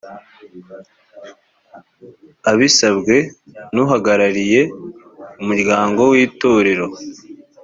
abisabwe 2.51 3.15
n’uhagarariye 3.73 4.61
umuryango 5.41 6.01
w’itorero 6.11 6.87